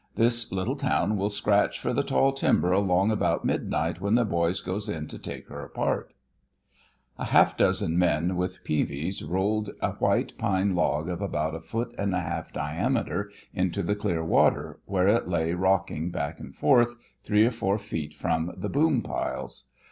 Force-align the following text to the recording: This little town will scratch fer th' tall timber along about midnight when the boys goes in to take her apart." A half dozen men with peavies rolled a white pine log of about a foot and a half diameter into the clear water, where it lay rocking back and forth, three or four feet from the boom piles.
This 0.15 0.51
little 0.51 0.75
town 0.77 1.15
will 1.15 1.29
scratch 1.29 1.79
fer 1.79 1.93
th' 1.93 2.07
tall 2.07 2.33
timber 2.33 2.71
along 2.71 3.11
about 3.11 3.45
midnight 3.45 4.01
when 4.01 4.15
the 4.15 4.25
boys 4.25 4.59
goes 4.59 4.89
in 4.89 5.05
to 5.09 5.19
take 5.19 5.47
her 5.47 5.61
apart." 5.61 6.15
A 7.19 7.25
half 7.25 7.55
dozen 7.55 7.99
men 7.99 8.35
with 8.35 8.63
peavies 8.63 9.21
rolled 9.21 9.69
a 9.79 9.91
white 9.91 10.35
pine 10.39 10.73
log 10.73 11.07
of 11.07 11.21
about 11.21 11.53
a 11.53 11.61
foot 11.61 11.93
and 11.99 12.15
a 12.15 12.19
half 12.19 12.51
diameter 12.51 13.29
into 13.53 13.83
the 13.83 13.93
clear 13.95 14.23
water, 14.25 14.79
where 14.85 15.07
it 15.07 15.27
lay 15.27 15.53
rocking 15.53 16.09
back 16.09 16.39
and 16.39 16.55
forth, 16.55 16.95
three 17.23 17.45
or 17.45 17.51
four 17.51 17.77
feet 17.77 18.15
from 18.15 18.51
the 18.57 18.69
boom 18.69 19.03
piles. 19.03 19.67